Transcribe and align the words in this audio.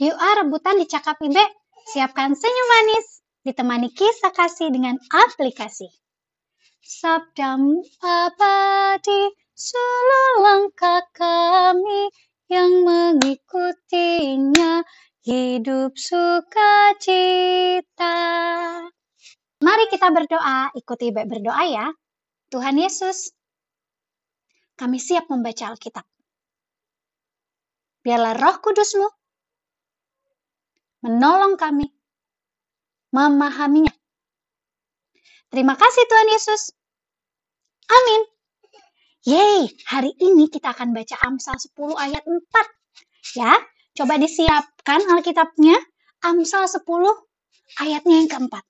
Yuk 0.00 0.16
ah 0.16 0.40
rebutan 0.40 0.80
di 0.80 0.88
Cakap 0.88 1.20
Ibe. 1.20 1.44
Siapkan 1.82 2.30
senyum 2.32 2.68
manis, 2.70 3.26
ditemani 3.44 3.92
kisah 3.92 4.32
kasih 4.32 4.72
dengan 4.72 4.96
aplikasi. 5.10 5.90
Sabda 6.80 7.60
abadi 8.00 9.22
seluruh 9.52 10.40
langkah 10.40 11.04
kami 11.12 12.08
yang 12.48 12.88
mengikutinya 12.88 14.80
hidup 15.26 15.98
sukacita. 15.98 18.16
Mari 19.60 19.84
kita 19.92 20.08
berdoa, 20.08 20.72
ikuti 20.72 21.12
Ibe 21.12 21.28
berdoa 21.28 21.64
ya. 21.68 21.92
Tuhan 22.48 22.80
Yesus, 22.80 23.36
kami 24.80 24.96
siap 24.96 25.28
membaca 25.28 25.68
Alkitab. 25.68 26.08
Biarlah 28.00 28.40
roh 28.40 28.56
kudusmu 28.58 29.21
menolong 31.02 31.58
kami 31.58 31.90
memahaminya. 33.12 33.92
Terima 35.52 35.76
kasih 35.76 36.04
Tuhan 36.08 36.28
Yesus. 36.32 36.72
Amin. 37.92 38.22
Yeay, 39.22 39.70
hari 39.86 40.16
ini 40.18 40.48
kita 40.48 40.72
akan 40.72 40.96
baca 40.96 41.14
Amsal 41.22 41.54
10 41.60 41.94
ayat 41.94 42.24
4. 42.24 43.38
Ya, 43.38 43.52
coba 43.94 44.18
disiapkan 44.18 45.04
Alkitabnya. 45.12 45.76
Amsal 46.22 46.66
10 46.66 46.82
ayatnya 47.82 48.14
yang 48.22 48.30
keempat. 48.30 48.64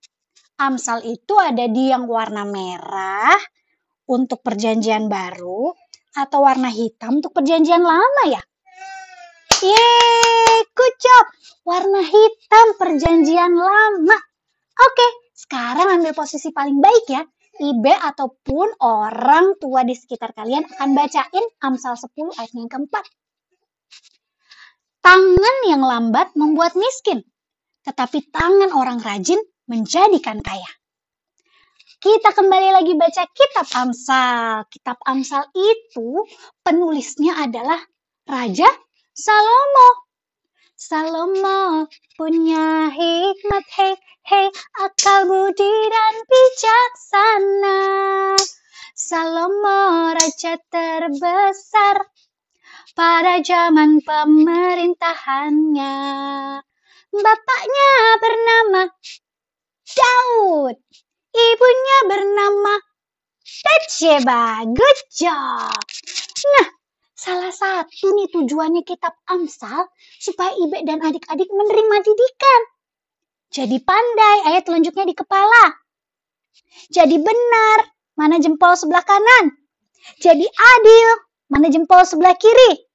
Amsal 0.61 1.05
itu 1.09 1.37
ada 1.39 1.69
di 1.69 1.93
yang 1.93 2.05
warna 2.05 2.45
merah 2.45 3.37
untuk 4.09 4.45
perjanjian 4.45 5.09
baru 5.09 5.73
atau 6.13 6.39
warna 6.45 6.69
hitam 6.69 7.23
untuk 7.23 7.33
perjanjian 7.33 7.81
lama 7.81 8.23
ya? 8.29 8.43
Yeay, 9.63 10.67
good. 10.75 10.95
Warna 11.63 12.03
hitam 12.03 12.67
perjanjian 12.75 13.55
lama. 13.55 14.19
Oke, 14.75 15.07
sekarang 15.39 16.03
ambil 16.03 16.11
posisi 16.19 16.51
paling 16.51 16.83
baik 16.83 17.07
ya. 17.07 17.23
Ibe 17.63 17.95
ataupun 17.95 18.75
orang 18.83 19.55
tua 19.63 19.87
di 19.87 19.95
sekitar 19.95 20.35
kalian 20.35 20.67
akan 20.67 20.99
bacain 20.99 21.45
Amsal 21.63 21.95
10 21.95 22.35
ayat 22.43 22.51
yang 22.59 22.67
keempat. 22.67 23.07
Tangan 24.99 25.57
yang 25.71 25.87
lambat 25.87 26.35
membuat 26.35 26.75
miskin, 26.75 27.23
tetapi 27.87 28.35
tangan 28.35 28.75
orang 28.75 28.99
rajin 28.99 29.39
menjadikan 29.71 30.43
kaya. 30.43 30.71
Kita 32.03 32.35
kembali 32.35 32.75
lagi 32.75 32.99
baca 32.99 33.23
kitab 33.31 33.67
Amsal. 33.79 34.67
Kitab 34.67 34.99
Amsal 35.07 35.47
itu 35.55 36.27
penulisnya 36.67 37.47
adalah 37.47 37.79
Raja 38.27 38.67
Salomo. 39.13 39.89
Salomo 40.73 41.85
punya 42.17 42.89
hikmat, 42.89 43.67
hei, 43.77 43.93
hei, 44.25 44.49
akal 44.81 45.29
budi 45.29 45.69
dan 45.93 46.15
bijaksana. 46.25 47.81
Salomo 48.97 50.17
raja 50.17 50.57
terbesar 50.73 52.09
pada 52.97 53.45
zaman 53.45 54.01
pemerintahannya. 54.01 55.97
Bapaknya 57.13 57.93
bernama 58.17 58.89
Daud, 59.93 60.81
ibunya 61.37 61.99
bernama 62.09 62.81
Bathsheba. 63.61 64.65
Good 64.73 65.01
job. 65.13 65.85
Nah, 66.57 66.69
Salah 67.23 67.55
satu 67.55 68.19
nih 68.19 68.35
tujuannya 68.35 68.83
kitab 68.83 69.15
Amsal 69.31 69.87
supaya 70.19 70.59
Ibe 70.59 70.83
dan 70.83 70.99
adik-adik 71.07 71.47
menerima 71.55 71.97
didikan. 72.03 72.61
Jadi 73.55 73.79
pandai, 73.79 74.51
ayat 74.51 74.67
telunjuknya 74.67 75.07
di 75.07 75.15
kepala. 75.15 75.71
Jadi 76.91 77.23
benar, 77.23 77.79
mana 78.19 78.43
jempol 78.43 78.75
sebelah 78.75 79.07
kanan. 79.07 79.55
Jadi 80.19 80.43
adil, 80.51 81.09
mana 81.47 81.71
jempol 81.71 82.03
sebelah 82.03 82.35
kiri. 82.35 82.91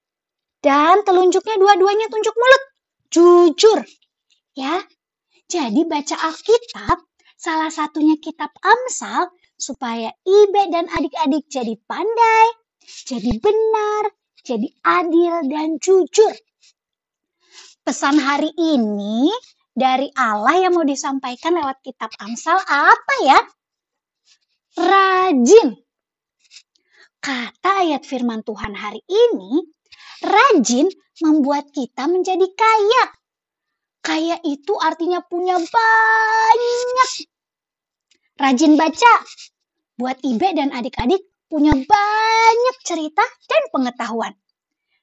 Dan 0.59 1.07
telunjuknya 1.07 1.55
dua-duanya 1.55 2.11
tunjuk 2.11 2.35
mulut. 2.35 2.63
Jujur. 3.07 3.79
Ya. 4.59 4.83
Jadi 5.47 5.87
baca 5.87 6.19
Alkitab, 6.27 6.99
salah 7.39 7.71
satunya 7.71 8.19
kitab 8.19 8.51
Amsal 8.59 9.31
supaya 9.55 10.11
Ibe 10.27 10.67
dan 10.67 10.91
adik-adik 10.91 11.47
jadi 11.47 11.79
pandai, 11.87 12.66
jadi 12.87 13.35
benar, 13.43 14.15
jadi 14.47 14.67
adil 14.79 15.35
dan 15.51 15.75
jujur. 15.75 16.31
Pesan 17.83 18.15
hari 18.15 18.47
ini 18.55 19.27
dari 19.75 20.07
Allah 20.15 20.55
yang 20.63 20.79
mau 20.79 20.87
disampaikan 20.87 21.59
lewat 21.59 21.83
kitab 21.83 22.15
Amsal 22.23 22.55
apa 22.63 23.15
ya? 23.27 23.39
Rajin. 24.79 25.75
Kata 27.19 27.83
ayat 27.83 28.07
firman 28.07 28.39
Tuhan 28.47 28.71
hari 28.71 29.03
ini, 29.03 29.67
rajin 30.23 30.87
membuat 31.19 31.67
kita 31.75 32.07
menjadi 32.07 32.47
kaya. 32.55 33.05
Kaya 33.99 34.39
itu 34.47 34.79
artinya 34.79 35.19
punya 35.27 35.59
banyak. 35.59 37.11
Rajin 38.39 38.79
baca. 38.79 39.13
Buat 39.99 40.23
Ibe 40.23 40.55
dan 40.55 40.71
adik-adik 40.71 41.25
punya 41.47 41.74
banyak 41.74 42.78
cerita 42.84 43.24
dan 43.47 43.62
pengetahuan. 43.72 44.34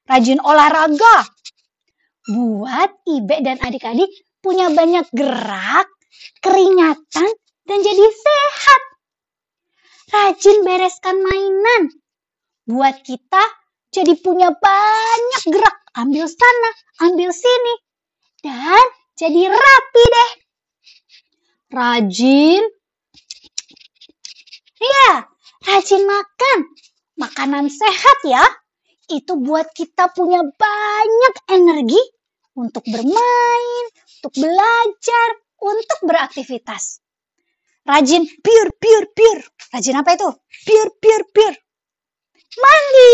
Rajin 0.04 0.40
olahraga. 0.44 1.24
Buat 2.24 3.04
Ibe 3.04 3.36
dan 3.44 3.60
adik-adik 3.60 4.08
punya 4.40 4.72
banyak 4.72 5.08
gerak, 5.12 5.88
keringatan, 6.40 7.30
dan 7.64 7.78
jadi 7.80 8.06
sehat. 8.12 8.82
Rajin 10.12 10.62
bereskan 10.64 11.16
mainan. 11.20 11.82
Buat 12.68 13.04
kita 13.04 13.44
jadi 13.92 14.16
punya 14.20 14.52
banyak 14.52 15.42
gerak. 15.48 15.76
Ambil 15.96 16.26
sana, 16.28 16.70
ambil 17.08 17.30
sini. 17.32 17.74
Dan 18.44 18.84
jadi 19.16 19.48
rapi 19.48 20.04
deh. 20.04 20.30
Rajin. 21.72 22.62
Ya, 24.84 25.24
rajin 25.64 26.02
makan. 26.04 26.58
Makanan 27.18 27.70
sehat 27.70 28.18
ya. 28.24 28.44
Itu 29.08 29.36
buat 29.36 29.68
kita 29.76 30.12
punya 30.16 30.40
banyak 30.40 31.34
energi 31.52 32.00
untuk 32.56 32.86
bermain, 32.88 33.84
untuk 34.22 34.32
belajar, 34.40 35.28
untuk 35.60 35.98
beraktivitas. 36.08 37.04
Rajin 37.84 38.24
pure, 38.40 38.72
pure, 38.80 39.06
pure. 39.12 39.42
Rajin 39.76 40.00
apa 40.00 40.16
itu? 40.16 40.28
Pure, 40.64 40.90
pure, 41.00 41.24
pure. 41.36 41.56
Mandi. 42.56 43.12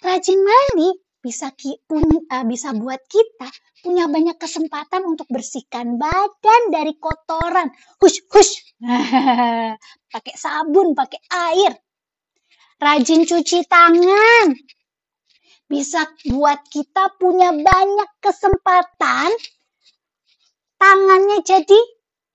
Rajin 0.00 0.40
mandi 0.40 0.88
bisa 1.20 1.52
ki, 1.52 1.76
uh, 1.92 2.44
bisa 2.48 2.72
buat 2.72 3.00
kita 3.04 3.48
punya 3.84 4.08
banyak 4.08 4.36
kesempatan 4.40 5.04
untuk 5.04 5.28
bersihkan 5.28 6.00
badan 6.00 6.62
dari 6.72 6.96
kotoran. 6.96 7.68
Hush, 8.00 8.24
hush. 8.32 8.69
pakai 10.12 10.34
sabun, 10.40 10.96
pakai 10.96 11.20
air. 11.28 11.72
Rajin 12.80 13.28
cuci 13.28 13.68
tangan. 13.68 14.56
Bisa 15.68 16.02
buat 16.32 16.64
kita 16.72 17.14
punya 17.20 17.52
banyak 17.54 18.10
kesempatan 18.18 19.30
tangannya 20.80 21.44
jadi 21.44 21.80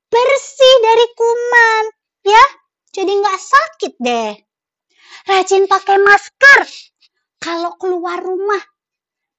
bersih 0.08 0.76
dari 0.86 1.08
kuman. 1.18 1.84
Ya, 2.26 2.46
jadi 2.94 3.12
nggak 3.12 3.42
sakit 3.42 3.94
deh. 3.98 4.34
Rajin 5.26 5.66
pakai 5.66 5.98
masker. 5.98 6.62
Kalau 7.42 7.74
keluar 7.82 8.22
rumah, 8.22 8.62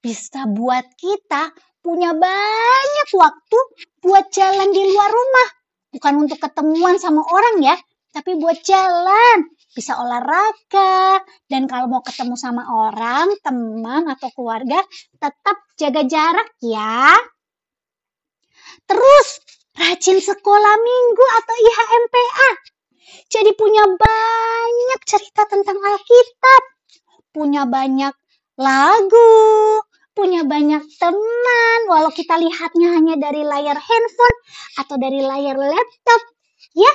bisa 0.03 0.47
buat 0.51 0.87
kita 0.99 1.55
punya 1.83 2.15
banyak 2.15 3.09
waktu 3.15 3.59
buat 4.03 4.27
jalan 4.35 4.71
di 4.75 4.83
luar 4.91 5.11
rumah. 5.11 5.49
Bukan 5.95 6.15
untuk 6.27 6.43
ketemuan 6.43 6.99
sama 6.99 7.23
orang 7.27 7.63
ya, 7.63 7.77
tapi 8.11 8.37
buat 8.41 8.59
jalan. 8.65 9.51
Bisa 9.77 10.01
olahraga. 10.01 11.21
Dan 11.45 11.69
kalau 11.69 11.93
mau 11.93 12.01
ketemu 12.01 12.33
sama 12.41 12.65
orang, 12.65 13.29
teman 13.45 14.09
atau 14.09 14.33
keluarga, 14.33 14.81
tetap 15.21 15.57
jaga 15.77 16.03
jarak 16.09 16.49
ya. 16.65 17.13
Terus, 18.89 19.29
rajin 19.77 20.19
sekolah 20.23 20.75
minggu 20.81 21.25
atau 21.43 21.55
IHMPA. 21.61 22.51
Jadi 23.29 23.51
punya 23.59 23.85
banyak 23.85 25.01
cerita 25.05 25.45
tentang 25.51 25.77
Alkitab. 25.77 26.63
Punya 27.37 27.69
banyak 27.69 28.15
lagu, 28.57 29.29
punya 30.17 30.49
banyak 30.49 30.81
teman, 30.97 31.81
walau 31.93 32.09
kita 32.09 32.41
lihatnya 32.41 32.97
hanya 32.97 33.21
dari 33.21 33.45
layar 33.45 33.77
handphone 33.77 34.39
atau 34.81 34.97
dari 34.97 35.21
layar 35.21 35.61
laptop, 35.61 36.21
ya. 36.73 36.93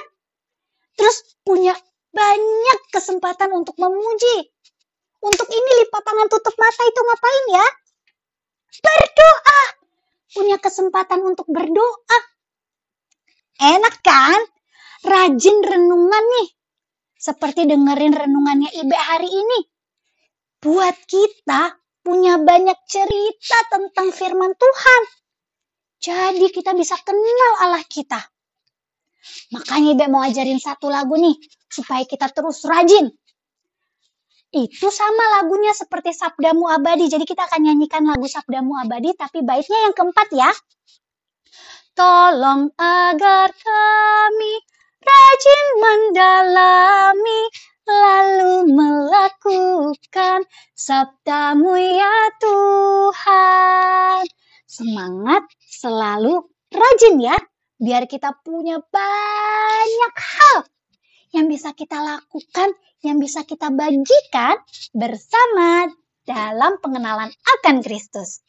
Terus 0.97 1.37
punya 1.45 1.77
banyak 2.09 2.79
kesempatan 2.89 3.53
untuk 3.53 3.77
memuji. 3.77 4.49
Untuk 5.21 5.45
ini 5.53 5.71
lipat 5.85 6.01
tangan 6.01 6.27
tutup 6.33 6.55
mata 6.57 6.81
itu 6.81 6.99
ngapain 7.05 7.45
ya? 7.53 7.67
Berdoa. 8.81 9.61
punya 10.31 10.55
kesempatan 10.63 11.27
untuk 11.27 11.43
berdoa. 11.51 12.19
Enak 13.59 13.99
kan? 13.99 14.39
Rajin 15.03 15.59
renungan 15.59 16.23
nih. 16.39 16.49
Seperti 17.19 17.67
dengerin 17.67 18.15
renungannya 18.15 18.71
Ibe 18.71 18.95
hari 18.95 19.27
ini. 19.27 19.59
Buat 20.63 21.03
kita 21.03 21.80
punya 22.01 22.41
banyak 22.41 22.77
cerita 22.89 23.57
tentang 23.69 24.09
firman 24.13 24.53
Tuhan. 24.57 25.01
Jadi 26.01 26.47
kita 26.49 26.73
bisa 26.73 26.97
kenal 27.05 27.51
Allah 27.61 27.85
kita. 27.85 28.17
Makanya 29.53 29.93
Ibe 29.93 30.05
mau 30.09 30.25
ajarin 30.25 30.57
satu 30.57 30.89
lagu 30.89 31.13
nih, 31.13 31.37
supaya 31.69 32.01
kita 32.09 32.33
terus 32.33 32.65
rajin. 32.65 33.13
Itu 34.51 34.91
sama 34.91 35.39
lagunya 35.39 35.71
seperti 35.71 36.11
Sabdamu 36.11 36.67
Abadi. 36.67 37.07
Jadi 37.07 37.23
kita 37.23 37.47
akan 37.47 37.71
nyanyikan 37.71 38.03
lagu 38.03 38.27
Sabdamu 38.27 38.75
Abadi, 38.81 39.15
tapi 39.15 39.45
baiknya 39.45 39.87
yang 39.87 39.93
keempat 39.95 40.27
ya. 40.33 40.51
Tolong 41.95 42.73
agar 42.75 43.53
kami 43.55 44.53
rajin 45.01 45.65
mendalami 45.79 47.41
lalu 47.91 48.71
melakukan 48.71 50.47
sabdamu 50.71 51.75
ya 51.75 52.17
Tuhan. 52.39 54.23
Semangat 54.65 55.43
selalu 55.67 56.47
rajin 56.71 57.19
ya, 57.19 57.35
biar 57.75 58.07
kita 58.07 58.31
punya 58.39 58.79
banyak 58.79 60.15
hal 60.15 60.63
yang 61.35 61.47
bisa 61.51 61.75
kita 61.75 61.99
lakukan, 61.99 62.71
yang 63.03 63.19
bisa 63.19 63.43
kita 63.43 63.67
bagikan 63.71 64.55
bersama 64.95 65.91
dalam 66.23 66.79
pengenalan 66.79 67.31
akan 67.59 67.75
Kristus. 67.83 68.43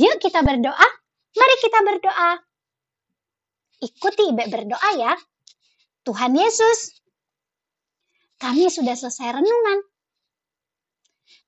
Yuk 0.00 0.20
kita 0.20 0.40
berdoa, 0.40 0.88
mari 1.36 1.56
kita 1.60 1.80
berdoa. 1.84 2.30
Ikuti 3.82 4.30
Ibe 4.30 4.46
berdoa 4.48 4.90
ya. 4.96 5.12
Tuhan 6.02 6.34
Yesus, 6.34 7.01
kami 8.42 8.66
sudah 8.66 8.98
selesai 8.98 9.38
renungan. 9.38 9.78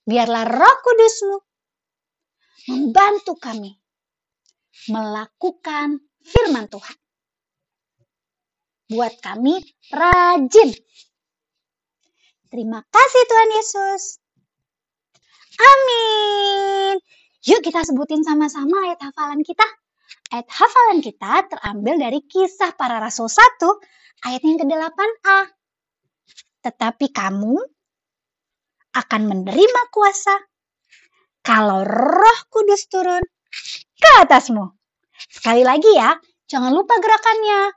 Biarlah 0.06 0.46
roh 0.46 0.76
kudusmu 0.87 1.37
membantu 2.70 3.35
kami 3.35 3.75
melakukan 4.87 5.99
firman 6.23 6.70
Tuhan. 6.70 6.96
Buat 8.94 9.19
kami 9.19 9.58
rajin. 9.91 10.70
Terima 12.46 12.79
kasih 12.87 13.23
Tuhan 13.26 13.50
Yesus. 13.58 14.02
Amin. 15.58 16.94
Yuk 17.43 17.61
kita 17.67 17.82
sebutin 17.82 18.23
sama-sama 18.23 18.87
ayat 18.87 19.02
hafalan 19.02 19.43
kita. 19.43 19.67
Ayat 20.31 20.46
hafalan 20.46 21.02
kita 21.02 21.49
terambil 21.50 21.99
dari 21.99 22.20
kisah 22.23 22.70
para 22.79 23.02
rasul 23.02 23.26
1 23.26 23.41
ayat 24.31 24.41
yang 24.46 24.62
ke-8a. 24.62 25.64
Tetapi 26.65 27.13
kamu 27.13 27.55
akan 28.97 29.23
menerima 29.29 29.83
kuasa 29.93 30.33
kalau 31.45 31.85
roh 31.85 32.39
kudus 32.49 32.89
turun 32.89 33.21
ke 34.01 34.11
atasmu. 34.25 34.73
Sekali 35.29 35.61
lagi 35.61 35.93
ya, 35.93 36.17
jangan 36.49 36.73
lupa 36.73 36.97
gerakannya. 36.99 37.77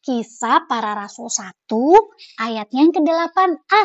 Kisah 0.00 0.64
para 0.64 0.96
Rasul 0.96 1.28
1 1.28 1.68
ayat 2.40 2.68
yang 2.72 2.88
ke-8a. 2.94 3.82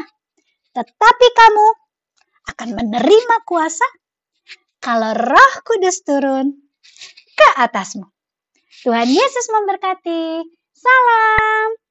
Tetapi 0.72 1.28
kamu 1.36 1.68
akan 2.56 2.70
menerima 2.78 3.36
kuasa 3.44 3.88
kalau 4.80 5.12
roh 5.18 5.54
kudus 5.66 6.06
turun 6.06 6.54
ke 7.36 7.48
atasmu. 7.58 8.08
Tuhan 8.86 9.10
Yesus 9.10 9.50
memberkati. 9.50 10.46
Salam. 10.78 11.85